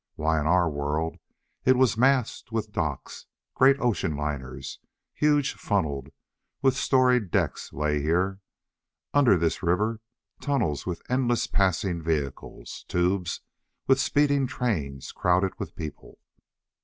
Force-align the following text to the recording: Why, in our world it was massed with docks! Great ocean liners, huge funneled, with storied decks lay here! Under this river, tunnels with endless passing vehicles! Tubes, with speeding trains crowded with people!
Why, 0.15 0.39
in 0.39 0.47
our 0.47 0.67
world 0.67 1.17
it 1.63 1.77
was 1.77 1.95
massed 1.95 2.51
with 2.51 2.71
docks! 2.71 3.27
Great 3.53 3.79
ocean 3.79 4.15
liners, 4.17 4.79
huge 5.13 5.53
funneled, 5.53 6.09
with 6.59 6.75
storied 6.75 7.29
decks 7.29 7.71
lay 7.71 8.01
here! 8.01 8.39
Under 9.13 9.37
this 9.37 9.61
river, 9.61 10.01
tunnels 10.41 10.87
with 10.87 11.03
endless 11.07 11.45
passing 11.45 12.01
vehicles! 12.01 12.83
Tubes, 12.87 13.41
with 13.85 13.99
speeding 13.99 14.47
trains 14.47 15.11
crowded 15.11 15.51
with 15.59 15.75
people! 15.75 16.17